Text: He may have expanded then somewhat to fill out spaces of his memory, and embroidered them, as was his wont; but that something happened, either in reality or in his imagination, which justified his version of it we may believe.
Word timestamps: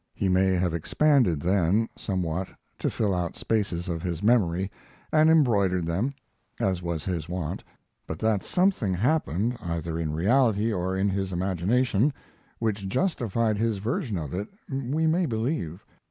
He 0.15 0.29
may 0.29 0.53
have 0.53 0.73
expanded 0.73 1.41
then 1.41 1.87
somewhat 1.95 2.47
to 2.79 2.89
fill 2.89 3.13
out 3.13 3.37
spaces 3.37 3.87
of 3.87 4.01
his 4.01 4.23
memory, 4.23 4.71
and 5.11 5.29
embroidered 5.29 5.85
them, 5.85 6.11
as 6.59 6.81
was 6.81 7.05
his 7.05 7.29
wont; 7.29 7.63
but 8.07 8.17
that 8.17 8.41
something 8.43 8.95
happened, 8.95 9.57
either 9.61 9.99
in 9.99 10.11
reality 10.11 10.73
or 10.73 10.95
in 10.95 11.09
his 11.11 11.31
imagination, 11.31 12.11
which 12.57 12.89
justified 12.89 13.59
his 13.59 13.77
version 13.77 14.17
of 14.17 14.33
it 14.33 14.47
we 14.73 15.05
may 15.05 15.27
believe. 15.27 15.85